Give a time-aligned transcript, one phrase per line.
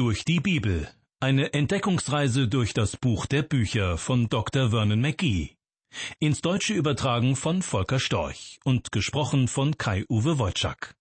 [0.00, 0.88] durch die Bibel.
[1.20, 4.70] Eine Entdeckungsreise durch das Buch der Bücher von Dr.
[4.70, 5.50] Vernon McGee.
[6.18, 10.94] Ins Deutsche übertragen von Volker Storch und gesprochen von Kai-Uwe Wojczak.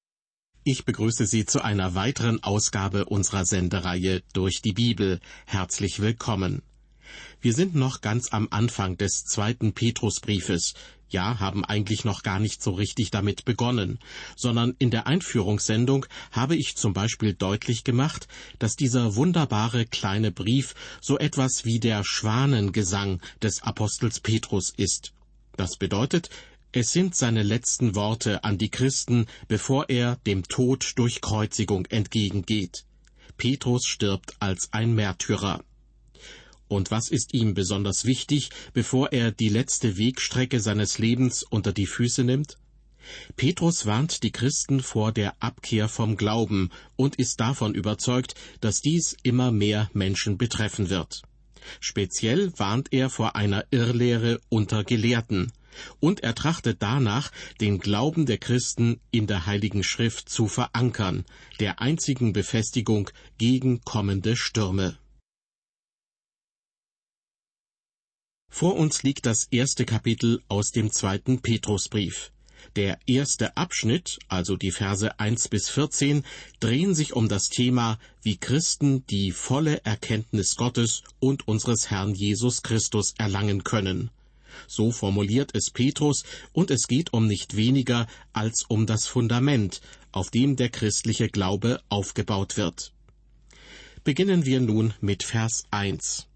[0.65, 5.21] Ich begrüße Sie zu einer weiteren Ausgabe unserer Sendereihe durch die Bibel.
[5.45, 6.61] Herzlich willkommen.
[7.39, 10.73] Wir sind noch ganz am Anfang des zweiten Petrusbriefes,
[11.13, 13.99] ja, haben eigentlich noch gar nicht so richtig damit begonnen,
[14.35, 18.27] sondern in der Einführungssendung habe ich zum Beispiel deutlich gemacht,
[18.59, 25.13] dass dieser wunderbare kleine Brief so etwas wie der Schwanengesang des Apostels Petrus ist.
[25.57, 26.29] Das bedeutet,
[26.71, 32.85] es sind seine letzten Worte an die Christen, bevor er dem Tod durch Kreuzigung entgegengeht.
[33.37, 35.63] Petrus stirbt als ein Märtyrer.
[36.69, 41.87] Und was ist ihm besonders wichtig, bevor er die letzte Wegstrecke seines Lebens unter die
[41.87, 42.57] Füße nimmt?
[43.35, 49.17] Petrus warnt die Christen vor der Abkehr vom Glauben und ist davon überzeugt, dass dies
[49.23, 51.23] immer mehr Menschen betreffen wird.
[51.79, 55.51] Speziell warnt er vor einer Irrlehre unter Gelehrten,
[55.99, 61.25] und er trachtet danach, den Glauben der Christen in der Heiligen Schrift zu verankern,
[61.59, 64.99] der einzigen Befestigung gegen kommende Stürme.
[68.49, 72.31] Vor uns liegt das erste Kapitel aus dem zweiten Petrusbrief.
[72.75, 76.23] Der erste Abschnitt, also die Verse 1 bis 14,
[76.59, 82.61] drehen sich um das Thema, wie Christen die volle Erkenntnis Gottes und unseres Herrn Jesus
[82.61, 84.11] Christus erlangen können.
[84.67, 90.31] So formuliert es Petrus, und es geht um nicht weniger als um das Fundament, auf
[90.31, 92.93] dem der christliche Glaube aufgebaut wird.
[94.03, 96.28] Beginnen wir nun mit Vers 1.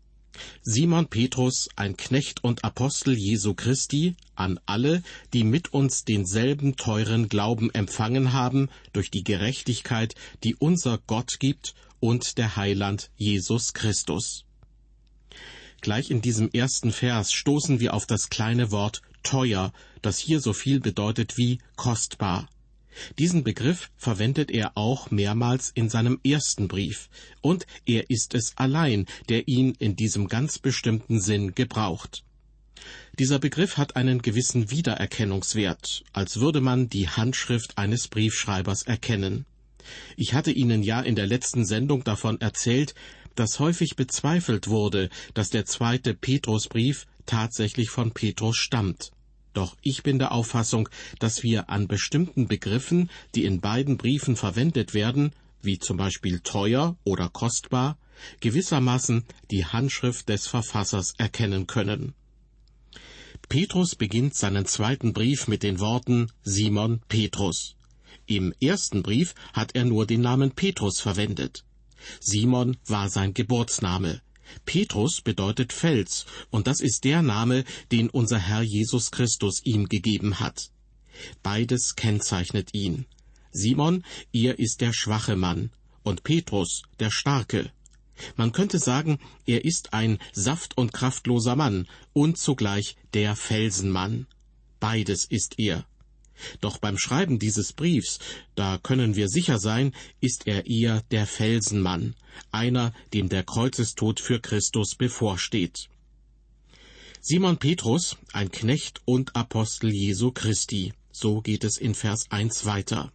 [0.61, 5.03] Simon Petrus, ein Knecht und Apostel Jesu Christi, an alle,
[5.33, 11.75] die mit uns denselben teuren Glauben empfangen haben durch die Gerechtigkeit, die unser Gott gibt
[11.99, 14.45] und der Heiland Jesus Christus.
[15.81, 20.53] Gleich in diesem ersten Vers stoßen wir auf das kleine Wort teuer, das hier so
[20.53, 22.47] viel bedeutet wie kostbar.
[23.19, 27.09] Diesen Begriff verwendet er auch mehrmals in seinem ersten Brief,
[27.41, 32.23] und er ist es allein, der ihn in diesem ganz bestimmten Sinn gebraucht.
[33.19, 39.45] Dieser Begriff hat einen gewissen Wiedererkennungswert, als würde man die Handschrift eines Briefschreibers erkennen.
[40.17, 42.95] Ich hatte Ihnen ja in der letzten Sendung davon erzählt,
[43.35, 49.11] dass häufig bezweifelt wurde, dass der zweite Petrusbrief tatsächlich von Petrus stammt.
[49.53, 54.93] Doch ich bin der Auffassung, dass wir an bestimmten Begriffen, die in beiden Briefen verwendet
[54.93, 55.31] werden,
[55.61, 57.97] wie zum Beispiel teuer oder kostbar,
[58.39, 62.13] gewissermaßen die Handschrift des Verfassers erkennen können.
[63.49, 67.75] Petrus beginnt seinen zweiten Brief mit den Worten Simon Petrus.
[68.25, 71.63] Im ersten Brief hat er nur den Namen Petrus verwendet.
[72.19, 74.21] Simon war sein Geburtsname.
[74.65, 80.39] Petrus bedeutet Fels, und das ist der Name, den unser Herr Jesus Christus ihm gegeben
[80.39, 80.69] hat.
[81.41, 83.05] Beides kennzeichnet ihn.
[83.51, 85.71] Simon, er ist der schwache Mann,
[86.03, 87.71] und Petrus der starke.
[88.35, 94.27] Man könnte sagen, er ist ein saft- und kraftloser Mann und zugleich der Felsenmann.
[94.79, 95.85] Beides ist er.
[96.61, 98.19] Doch beim Schreiben dieses Briefs,
[98.55, 102.15] da können wir sicher sein, ist er eher der Felsenmann,
[102.51, 105.89] einer, dem der Kreuzestod für Christus bevorsteht.
[107.21, 110.93] Simon Petrus, ein Knecht und Apostel Jesu Christi.
[111.11, 113.13] So geht es in Vers 1 weiter.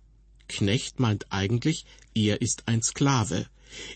[0.48, 1.84] Knecht meint eigentlich,
[2.14, 3.46] er ist ein Sklave.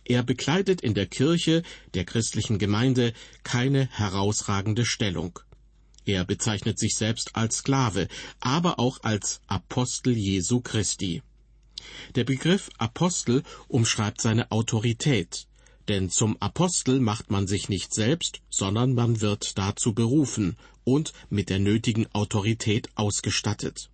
[0.04, 1.62] Er bekleidet in der Kirche
[1.94, 5.38] der christlichen Gemeinde keine herausragende Stellung.
[6.04, 8.08] Er bezeichnet sich selbst als Sklave,
[8.40, 11.22] aber auch als Apostel Jesu Christi.
[12.14, 15.46] Der Begriff Apostel umschreibt seine Autorität,
[15.88, 21.50] denn zum Apostel macht man sich nicht selbst, sondern man wird dazu berufen und mit
[21.50, 23.90] der nötigen Autorität ausgestattet.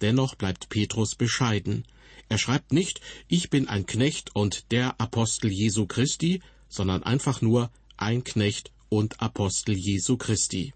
[0.00, 1.84] Dennoch bleibt Petrus bescheiden.
[2.28, 7.70] Er schreibt nicht, ich bin ein Knecht und der Apostel Jesu Christi, sondern einfach nur
[7.96, 10.74] ein Knecht und Apostel Jesu Christi.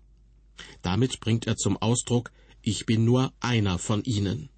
[0.82, 4.50] Damit bringt er zum Ausdruck, ich bin nur einer von ihnen.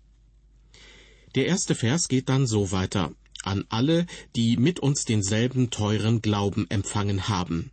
[1.35, 3.13] Der erste Vers geht dann so weiter.
[3.43, 4.07] An alle,
[4.37, 7.71] die mit uns denselben teuren Glauben empfangen haben.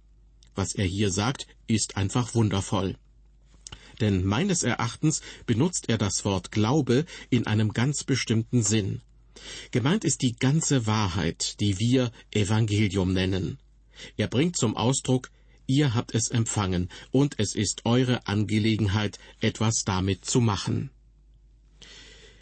[0.56, 2.96] Was er hier sagt, ist einfach wundervoll.
[4.02, 9.02] Denn meines Erachtens benutzt er das Wort Glaube in einem ganz bestimmten Sinn.
[9.72, 13.60] Gemeint ist die ganze Wahrheit, die wir Evangelium nennen.
[14.18, 15.30] Er bringt zum Ausdruck,
[15.70, 20.90] ihr habt es empfangen, und es ist eure Angelegenheit, etwas damit zu machen.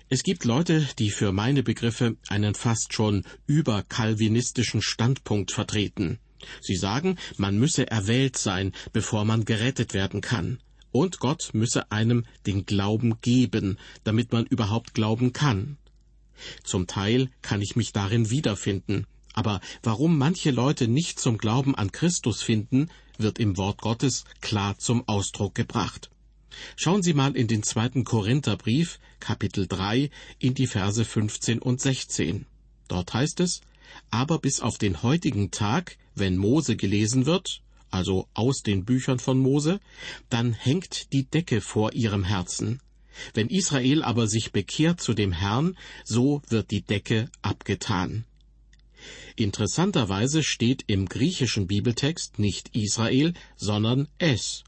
[0.10, 6.20] Es gibt Leute, die für meine Begriffe einen fast schon überkalvinistischen Standpunkt vertreten.
[6.62, 10.60] Sie sagen, man müsse erwählt sein, bevor man gerettet werden kann.
[10.92, 15.78] Und Gott müsse einem den Glauben geben, damit man überhaupt glauben kann.
[16.64, 19.06] Zum Teil kann ich mich darin wiederfinden,
[19.38, 22.90] aber warum manche Leute nicht zum Glauben an Christus finden,
[23.20, 26.10] wird im Wort Gottes klar zum Ausdruck gebracht.
[26.76, 32.48] Schauen Sie mal in den zweiten Korintherbrief, Kapitel 3, in die Verse 15 und 16.
[32.88, 33.62] Dort heißt es,
[34.10, 37.62] aber bis auf den heutigen Tag, wenn Mose gelesen wird,
[37.92, 39.80] also aus den Büchern von Mose,
[40.32, 42.82] dann hängt die Decke vor ihrem Herzen.
[43.36, 48.26] Wenn Israel aber sich bekehrt zu dem Herrn, so wird die Decke abgetan.
[49.36, 54.64] Interessanterweise steht im griechischen Bibeltext nicht Israel, sondern es.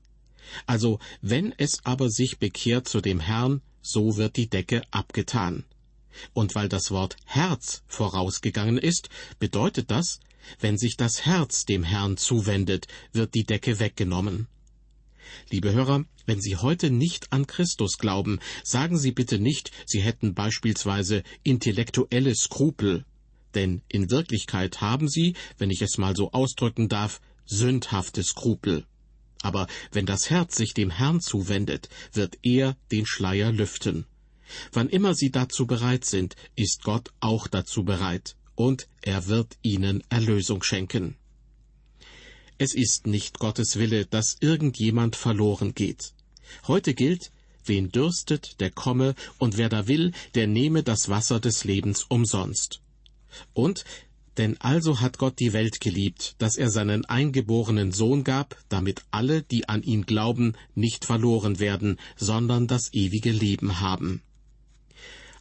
[0.66, 5.64] Also wenn es aber sich bekehrt zu dem Herrn, so wird die Decke abgetan.
[6.34, 9.10] Und weil das Wort Herz vorausgegangen ist,
[9.40, 10.20] bedeutet das,
[10.60, 14.48] wenn sich das Herz dem Herrn zuwendet, wird die Decke weggenommen.
[15.52, 20.34] Liebe Hörer, wenn Sie heute nicht an Christus glauben, sagen Sie bitte nicht, Sie hätten
[20.34, 23.06] beispielsweise intellektuelle Skrupel,
[23.56, 28.86] denn in Wirklichkeit haben Sie, wenn ich es mal so ausdrücken darf, sündhafte Skrupel.
[29.42, 34.06] Aber wenn das Herz sich dem Herrn zuwendet, wird er den Schleier lüften.
[34.72, 40.04] Wann immer Sie dazu bereit sind, ist Gott auch dazu bereit, und er wird Ihnen
[40.10, 41.16] Erlösung schenken.
[42.58, 46.14] Es ist nicht Gottes Wille, dass irgendjemand verloren geht.
[46.68, 47.32] Heute gilt,
[47.64, 52.82] wen dürstet, der komme, und wer da will, der nehme das Wasser des Lebens umsonst.
[53.54, 53.84] Und
[54.38, 59.42] denn also hat Gott die Welt geliebt, dass er seinen eingeborenen Sohn gab, damit alle,
[59.42, 64.22] die an ihn glauben, nicht verloren werden, sondern das ewige Leben haben.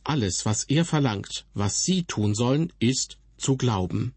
[0.02, 4.14] Alles, was er verlangt, was sie tun sollen, ist zu glauben.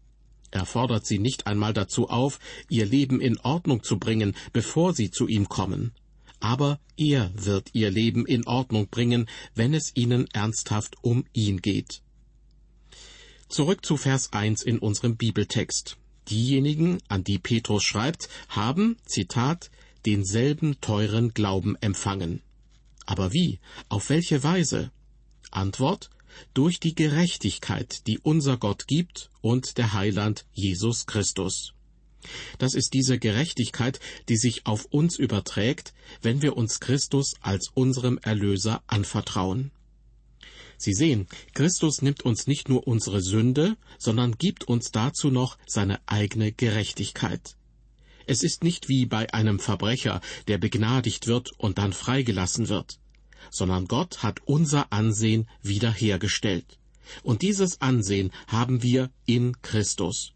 [0.50, 5.10] Er fordert sie nicht einmal dazu auf, ihr Leben in Ordnung zu bringen, bevor sie
[5.10, 5.92] zu ihm kommen.
[6.40, 12.02] Aber er wird ihr Leben in Ordnung bringen, wenn es ihnen ernsthaft um ihn geht.
[13.52, 15.98] Zurück zu Vers 1 in unserem Bibeltext.
[16.30, 19.70] Diejenigen, an die Petrus schreibt, haben, Zitat,
[20.06, 22.40] denselben teuren Glauben empfangen.
[23.04, 23.60] Aber wie?
[23.90, 24.90] Auf welche Weise?
[25.50, 26.08] Antwort
[26.54, 31.74] durch die Gerechtigkeit, die unser Gott gibt und der Heiland Jesus Christus.
[32.56, 34.00] Das ist diese Gerechtigkeit,
[34.30, 39.72] die sich auf uns überträgt, wenn wir uns Christus als unserem Erlöser anvertrauen.
[40.82, 46.00] Sie sehen, Christus nimmt uns nicht nur unsere Sünde, sondern gibt uns dazu noch seine
[46.06, 47.54] eigene Gerechtigkeit.
[48.26, 52.98] Es ist nicht wie bei einem Verbrecher, der begnadigt wird und dann freigelassen wird,
[53.52, 56.80] sondern Gott hat unser Ansehen wiederhergestellt.
[57.22, 60.32] Und dieses Ansehen haben wir in Christus.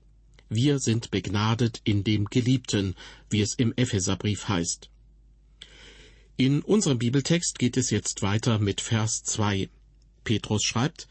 [0.49, 2.95] Wir sind begnadet in dem Geliebten,
[3.31, 4.91] wie es im Epheserbrief heißt.
[6.37, 9.71] In unserem Bibeltext geht es jetzt weiter mit Vers 2.
[10.27, 11.09] Petrus schreibt,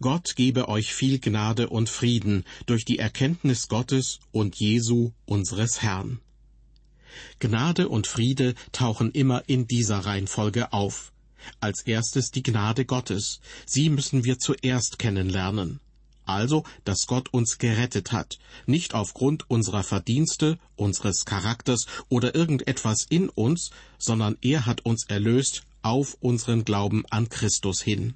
[0.00, 6.20] Gott gebe euch viel Gnade und Frieden durch die Erkenntnis Gottes und Jesu unseres Herrn.
[7.38, 11.12] Gnade und Friede tauchen immer in dieser Reihenfolge auf.
[11.60, 13.40] Als erstes die Gnade Gottes.
[13.64, 15.80] Sie müssen wir zuerst kennenlernen.
[16.26, 23.28] Also, dass Gott uns gerettet hat, nicht aufgrund unserer Verdienste, unseres Charakters oder irgendetwas in
[23.30, 28.14] uns, sondern er hat uns erlöst auf unseren Glauben an Christus hin.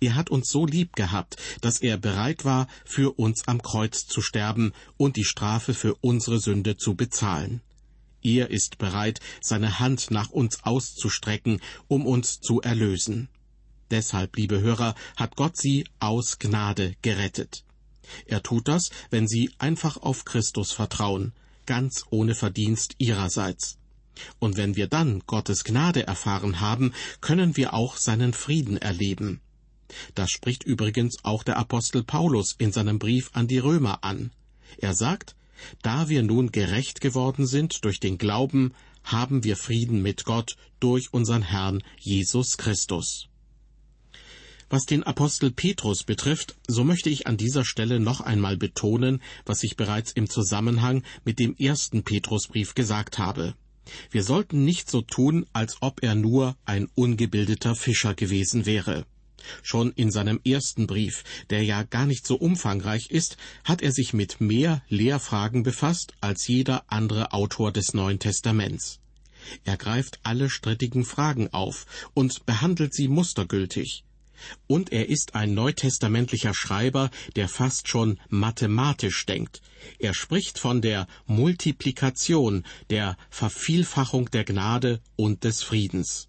[0.00, 4.20] Er hat uns so lieb gehabt, dass er bereit war, für uns am Kreuz zu
[4.20, 7.60] sterben und die Strafe für unsere Sünde zu bezahlen.
[8.22, 13.28] Er ist bereit, seine Hand nach uns auszustrecken, um uns zu erlösen.
[13.90, 17.64] Deshalb, liebe Hörer, hat Gott sie aus Gnade gerettet.
[18.26, 21.32] Er tut das, wenn sie einfach auf Christus vertrauen,
[21.66, 23.78] ganz ohne Verdienst ihrerseits.
[24.38, 29.40] Und wenn wir dann Gottes Gnade erfahren haben, können wir auch seinen Frieden erleben.
[30.14, 34.30] Das spricht übrigens auch der Apostel Paulus in seinem Brief an die Römer an.
[34.78, 35.34] Er sagt,
[35.82, 41.12] da wir nun gerecht geworden sind durch den Glauben, haben wir Frieden mit Gott durch
[41.12, 43.28] unseren Herrn Jesus Christus.
[44.70, 49.62] Was den Apostel Petrus betrifft, so möchte ich an dieser Stelle noch einmal betonen, was
[49.62, 53.54] ich bereits im Zusammenhang mit dem ersten Petrusbrief gesagt habe.
[54.10, 59.06] Wir sollten nicht so tun, als ob er nur ein ungebildeter Fischer gewesen wäre.
[59.62, 64.12] Schon in seinem ersten Brief, der ja gar nicht so umfangreich ist, hat er sich
[64.12, 69.00] mit mehr Lehrfragen befasst als jeder andere Autor des Neuen Testaments.
[69.64, 74.04] Er greift alle strittigen Fragen auf und behandelt sie mustergültig.
[74.66, 79.62] Und er ist ein neutestamentlicher Schreiber, der fast schon mathematisch denkt.
[79.98, 86.28] Er spricht von der Multiplikation, der Vervielfachung der Gnade und des Friedens.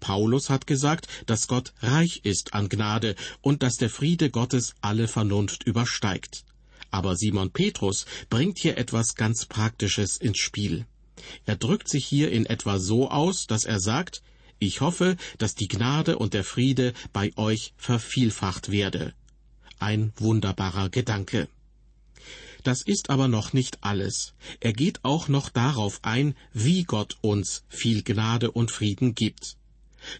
[0.00, 5.08] Paulus hat gesagt, dass Gott reich ist an Gnade und dass der Friede Gottes alle
[5.08, 6.44] Vernunft übersteigt.
[6.90, 10.86] Aber Simon Petrus bringt hier etwas ganz Praktisches ins Spiel.
[11.46, 14.22] Er drückt sich hier in etwa so aus, dass er sagt,
[14.58, 19.14] ich hoffe, dass die Gnade und der Friede bei euch vervielfacht werde.
[19.78, 21.48] Ein wunderbarer Gedanke.
[22.62, 24.34] Das ist aber noch nicht alles.
[24.60, 29.56] Er geht auch noch darauf ein, wie Gott uns viel Gnade und Frieden gibt.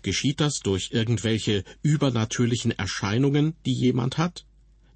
[0.03, 4.45] Geschieht das durch irgendwelche übernatürlichen Erscheinungen, die jemand hat?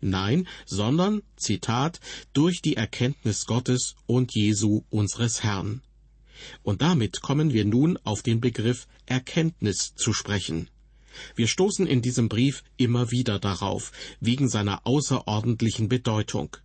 [0.00, 2.00] Nein, sondern, Zitat,
[2.35, 5.81] durch die Erkenntnis Gottes und Jesu unseres Herrn.
[6.62, 10.69] Und damit kommen wir nun auf den Begriff Erkenntnis zu sprechen.
[11.37, 16.57] Wir stoßen in diesem Brief immer wieder darauf, wegen seiner außerordentlichen Bedeutung.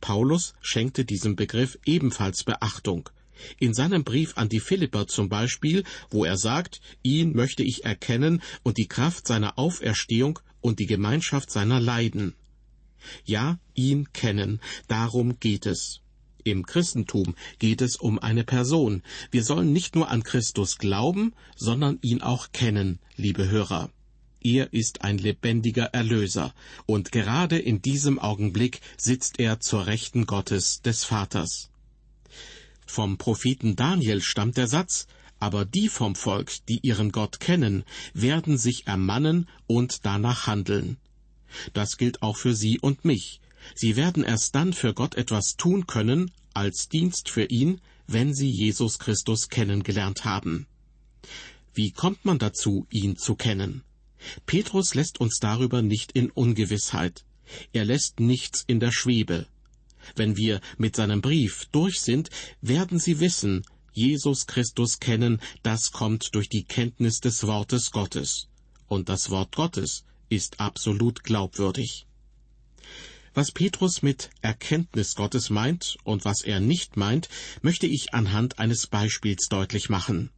[0.00, 3.08] Paulus schenkte diesem Begriff ebenfalls Beachtung.
[3.58, 8.42] In seinem Brief an die Philipper zum Beispiel, wo er sagt, ihn möchte ich erkennen
[8.62, 12.34] und die Kraft seiner Auferstehung und die Gemeinschaft seiner Leiden.
[13.24, 16.00] Ja, ihn kennen, darum geht es.
[16.44, 19.02] Im Christentum geht es um eine Person.
[19.30, 23.90] Wir sollen nicht nur an Christus glauben, sondern ihn auch kennen, liebe Hörer.
[24.40, 26.52] Er ist ein lebendiger Erlöser,
[26.86, 31.70] und gerade in diesem Augenblick sitzt er zur Rechten Gottes des Vaters.
[32.94, 35.06] Vom Propheten Daniel stammt der Satz,
[35.40, 40.98] aber die vom Volk, die ihren Gott kennen, werden sich ermannen und danach handeln.
[41.72, 43.40] Das gilt auch für Sie und mich.
[43.74, 48.50] Sie werden erst dann für Gott etwas tun können, als Dienst für ihn, wenn sie
[48.50, 50.66] Jesus Christus kennengelernt haben.
[51.72, 53.84] Wie kommt man dazu, ihn zu kennen?
[54.44, 57.24] Petrus lässt uns darüber nicht in Ungewissheit.
[57.72, 59.46] Er lässt nichts in der Schwebe.
[60.16, 62.30] Wenn wir mit seinem Brief durch sind,
[62.60, 68.48] werden Sie wissen, Jesus Christus kennen, das kommt durch die Kenntnis des Wortes Gottes.
[68.88, 72.06] Und das Wort Gottes ist absolut glaubwürdig.
[73.34, 77.28] Was Petrus mit Erkenntnis Gottes meint und was er nicht meint,
[77.62, 80.30] möchte ich anhand eines Beispiels deutlich machen.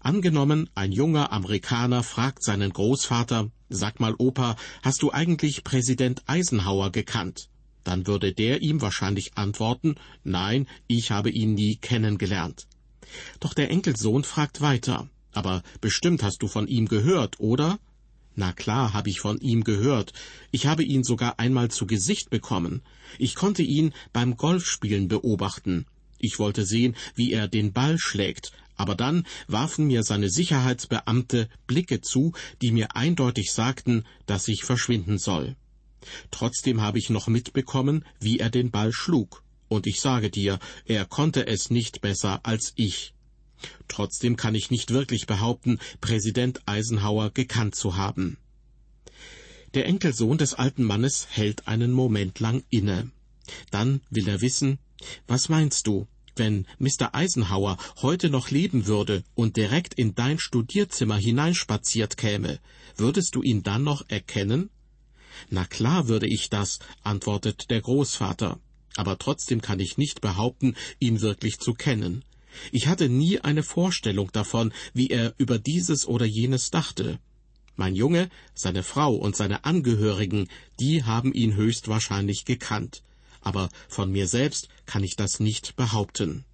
[0.00, 6.92] Angenommen, ein junger Amerikaner fragt seinen Großvater, Sag mal, Opa, hast du eigentlich Präsident Eisenhower
[6.92, 7.48] gekannt?
[7.84, 12.66] Dann würde der ihm wahrscheinlich antworten, Nein, ich habe ihn nie kennengelernt.
[13.40, 17.78] Doch der Enkelsohn fragt weiter, Aber bestimmt hast du von ihm gehört, oder?
[18.34, 20.12] Na klar habe ich von ihm gehört.
[20.50, 22.82] Ich habe ihn sogar einmal zu Gesicht bekommen.
[23.18, 25.86] Ich konnte ihn beim Golfspielen beobachten.
[26.18, 32.00] Ich wollte sehen, wie er den Ball schlägt, aber dann warfen mir seine Sicherheitsbeamte Blicke
[32.00, 35.56] zu, die mir eindeutig sagten, dass ich verschwinden soll.
[36.30, 39.42] Trotzdem habe ich noch mitbekommen, wie er den Ball schlug.
[39.68, 43.14] Und ich sage dir, er konnte es nicht besser als ich.
[43.88, 48.36] Trotzdem kann ich nicht wirklich behaupten, Präsident Eisenhower gekannt zu haben.
[49.74, 53.10] Der Enkelsohn des alten Mannes hält einen Moment lang inne.
[53.70, 54.78] Dann will er wissen,
[55.26, 56.06] was meinst du,
[56.36, 57.14] wenn Mr.
[57.14, 62.58] Eisenhower heute noch leben würde und direkt in dein Studierzimmer hineinspaziert käme,
[62.96, 64.70] würdest du ihn dann noch erkennen?
[65.50, 68.58] Na klar würde ich das, antwortet der Großvater,
[68.96, 72.24] aber trotzdem kann ich nicht behaupten, ihn wirklich zu kennen.
[72.70, 77.18] Ich hatte nie eine Vorstellung davon, wie er über dieses oder jenes dachte.
[77.76, 80.48] Mein Junge, seine Frau und seine Angehörigen,
[80.78, 83.02] die haben ihn höchstwahrscheinlich gekannt,
[83.40, 86.44] aber von mir selbst kann ich das nicht behaupten.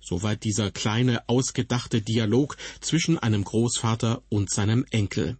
[0.00, 5.36] Soweit dieser kleine, ausgedachte Dialog zwischen einem Großvater und seinem Enkel.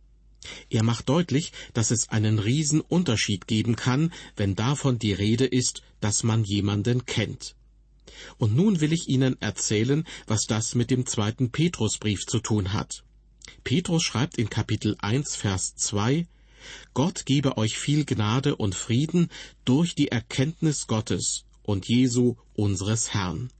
[0.70, 6.23] Er macht deutlich, dass es einen Riesenunterschied geben kann, wenn davon die Rede ist, dass
[6.23, 7.54] man jemanden kennt.
[8.38, 13.04] Und nun will ich Ihnen erzählen, was das mit dem zweiten Petrusbrief zu tun hat.
[13.64, 16.26] Petrus schreibt in Kapitel 1, Vers 2,
[16.92, 19.30] Gott gebe euch viel Gnade und Frieden
[19.64, 23.50] durch die Erkenntnis Gottes und Jesu unseres Herrn.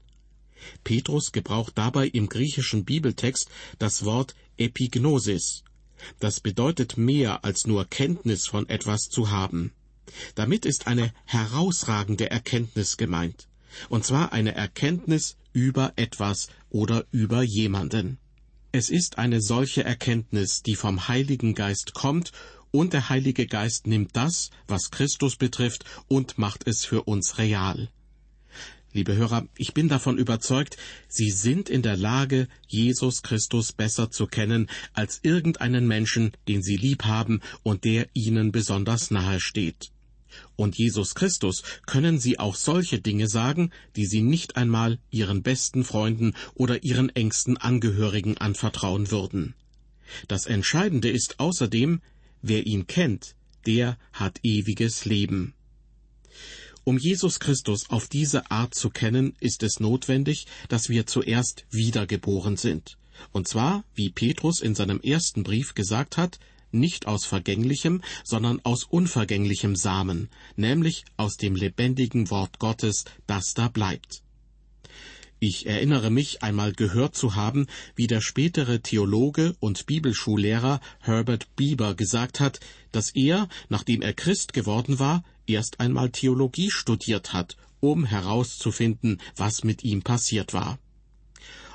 [0.83, 5.63] Petrus gebraucht dabei im griechischen Bibeltext das Wort Epignosis.
[6.19, 9.71] Das bedeutet mehr als nur Kenntnis von etwas zu haben.
[10.35, 13.47] Damit ist eine herausragende Erkenntnis gemeint
[13.89, 18.17] und zwar eine Erkenntnis über etwas oder über jemanden.
[18.71, 22.31] Es ist eine solche Erkenntnis, die vom Heiligen Geist kommt,
[22.73, 27.89] und der Heilige Geist nimmt das, was Christus betrifft, und macht es für uns real.
[28.93, 30.75] Liebe Hörer, ich bin davon überzeugt,
[31.07, 36.75] Sie sind in der Lage, Jesus Christus besser zu kennen als irgendeinen Menschen, den Sie
[36.75, 39.91] lieb haben und der Ihnen besonders nahe steht.
[40.57, 45.85] Und Jesus Christus können Sie auch solche Dinge sagen, die Sie nicht einmal Ihren besten
[45.85, 49.53] Freunden oder Ihren engsten Angehörigen anvertrauen würden.
[50.27, 52.01] Das Entscheidende ist außerdem,
[52.41, 55.53] wer ihn kennt, der hat ewiges Leben.
[56.83, 62.57] Um Jesus Christus auf diese Art zu kennen, ist es notwendig, dass wir zuerst wiedergeboren
[62.57, 62.97] sind.
[63.31, 66.39] Und zwar, wie Petrus in seinem ersten Brief gesagt hat,
[66.71, 73.67] nicht aus vergänglichem, sondern aus unvergänglichem Samen, nämlich aus dem lebendigen Wort Gottes, das da
[73.67, 74.23] bleibt.
[75.43, 81.95] Ich erinnere mich einmal gehört zu haben, wie der spätere Theologe und Bibelschullehrer Herbert Bieber
[81.95, 82.59] gesagt hat,
[82.91, 89.63] dass er, nachdem er Christ geworden war, erst einmal Theologie studiert hat, um herauszufinden, was
[89.63, 90.79] mit ihm passiert war.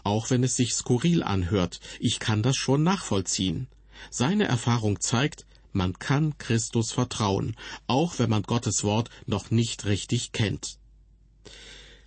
[0.04, 3.66] Auch wenn es sich skurril anhört, ich kann das schon nachvollziehen.
[4.10, 7.56] Seine Erfahrung zeigt, man kann Christus vertrauen,
[7.86, 10.78] auch wenn man Gottes Wort noch nicht richtig kennt.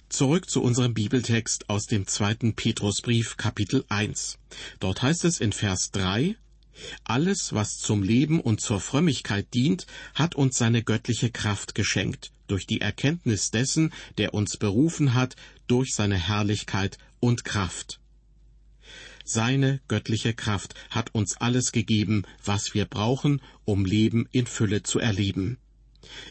[0.09, 4.39] Zurück zu unserem Bibeltext aus dem zweiten Petrusbrief Kapitel 1.
[4.79, 6.35] Dort heißt es in Vers 3,
[7.03, 12.67] alles, was zum Leben und zur Frömmigkeit dient, hat uns seine göttliche Kraft geschenkt, durch
[12.67, 15.35] die Erkenntnis dessen, der uns berufen hat,
[15.67, 17.99] durch seine Herrlichkeit und Kraft.
[19.23, 24.99] Seine göttliche Kraft hat uns alles gegeben, was wir brauchen, um Leben in Fülle zu
[24.99, 25.57] erleben.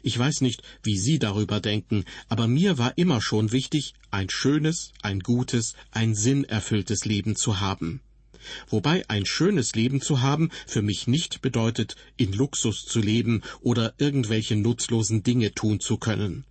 [0.02, 4.92] Ich weiß nicht, wie Sie darüber denken, aber mir war immer schon wichtig, ein schönes,
[5.02, 8.00] ein gutes, ein sinnerfülltes Leben zu haben
[8.68, 13.94] wobei ein schönes Leben zu haben für mich nicht bedeutet, in Luxus zu leben oder
[13.98, 16.44] irgendwelche nutzlosen Dinge tun zu können.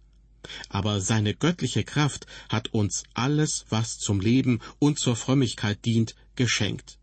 [0.69, 6.97] Aber seine göttliche Kraft hat uns alles, was zum Leben und zur Frömmigkeit dient, geschenkt.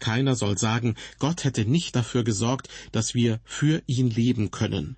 [0.00, 4.96] Keiner soll sagen, Gott hätte nicht dafür gesorgt, dass wir für ihn leben können.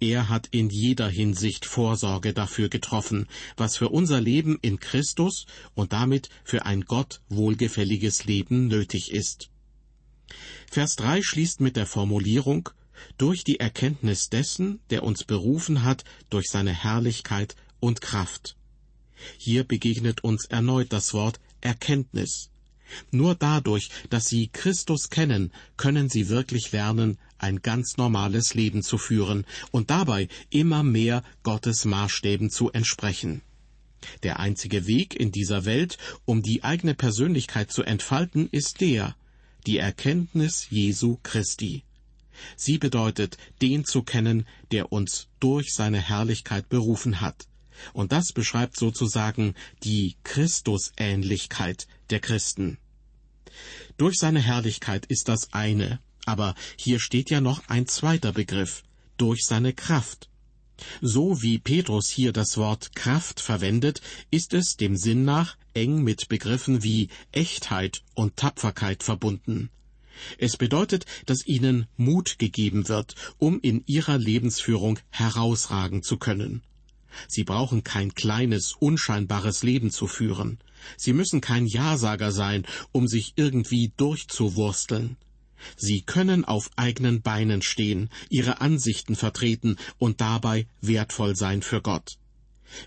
[0.00, 5.92] Er hat in jeder Hinsicht Vorsorge dafür getroffen, was für unser Leben in Christus und
[5.92, 9.50] damit für ein Gott wohlgefälliges Leben nötig ist.
[10.70, 12.70] Vers 3 schließt mit der Formulierung
[13.16, 18.56] durch die Erkenntnis dessen, der uns berufen hat, durch seine Herrlichkeit und Kraft.
[19.36, 22.50] Hier begegnet uns erneut das Wort Erkenntnis.
[23.10, 28.98] Nur dadurch, dass sie Christus kennen, können sie wirklich lernen, ein ganz normales Leben zu
[28.98, 33.42] führen und dabei immer mehr Gottes Maßstäben zu entsprechen.
[34.22, 39.16] Der einzige Weg in dieser Welt, um die eigene Persönlichkeit zu entfalten, ist der,
[39.66, 41.84] die Erkenntnis Jesu Christi.
[42.56, 47.46] Sie bedeutet, den zu kennen, der uns durch seine Herrlichkeit berufen hat.
[47.92, 52.78] Und das beschreibt sozusagen die Christusähnlichkeit der Christen.
[53.96, 58.84] Durch seine Herrlichkeit ist das eine, aber hier steht ja noch ein zweiter Begriff,
[59.16, 60.28] durch seine Kraft.
[61.00, 66.28] So wie Petrus hier das Wort Kraft verwendet, ist es dem Sinn nach eng mit
[66.28, 69.70] Begriffen wie Echtheit und Tapferkeit verbunden.
[70.38, 76.62] Es bedeutet, dass ihnen Mut gegeben wird, um in ihrer Lebensführung herausragen zu können.
[77.26, 80.58] Sie brauchen kein kleines, unscheinbares Leben zu führen.
[80.96, 85.16] Sie müssen kein Ja-Sager sein, um sich irgendwie durchzuwursteln.
[85.76, 92.18] Sie können auf eigenen Beinen stehen, ihre Ansichten vertreten und dabei wertvoll sein für Gott.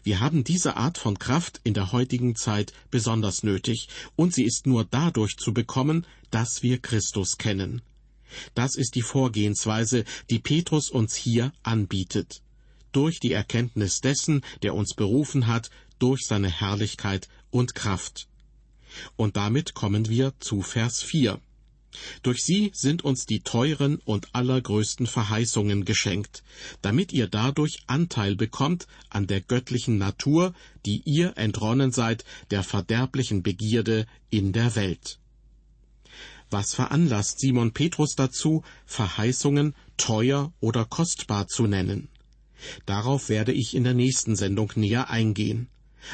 [0.04, 4.68] Wir haben diese Art von Kraft in der heutigen Zeit besonders nötig, und sie ist
[4.68, 7.82] nur dadurch zu bekommen, dass wir Christus kennen.
[8.54, 12.42] Das ist die Vorgehensweise, die Petrus uns hier anbietet.
[12.92, 18.28] Durch die Erkenntnis dessen, der uns berufen hat, durch seine Herrlichkeit und Kraft.
[19.16, 21.40] Und damit kommen wir zu Vers 4.
[22.24, 26.44] Durch sie sind uns die teuren und allergrößten Verheißungen geschenkt,
[26.82, 30.54] damit ihr dadurch Anteil bekommt an der göttlichen Natur,
[30.86, 35.20] die ihr entronnen seid der verderblichen Begierde in der Welt.
[36.50, 42.10] Was veranlasst Simon Petrus dazu, Verheißungen teuer oder kostbar zu nennen?
[42.86, 45.68] Darauf werde ich in der nächsten Sendung näher eingehen.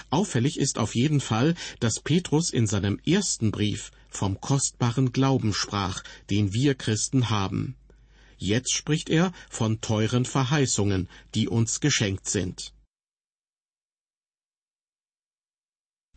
[0.10, 6.04] Auffällig ist auf jeden Fall, dass Petrus in seinem ersten Brief vom kostbaren Glauben sprach,
[6.32, 7.76] den wir Christen haben.
[8.38, 12.74] Jetzt spricht er von teuren Verheißungen, die uns geschenkt sind.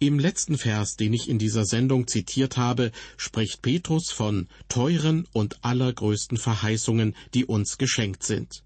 [0.03, 5.63] Im letzten Vers, den ich in dieser Sendung zitiert habe, spricht Petrus von teuren und
[5.63, 8.65] allergrößten Verheißungen, die uns geschenkt sind.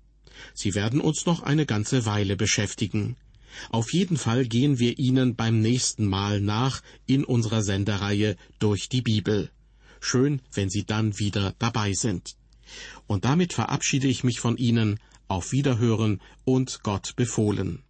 [0.55, 3.17] Sie werden uns noch eine ganze Weile beschäftigen.
[3.71, 9.03] Auf jeden Fall gehen wir ihnen beim nächsten Mal nach in unserer Sendereihe durch die
[9.03, 9.51] Bibel.
[10.01, 12.37] Schön, wenn Sie dann wieder dabei sind.
[13.07, 14.99] Und damit verabschiede ich mich von Ihnen.
[15.29, 17.84] Auf Wiederhören und Gott befohlen.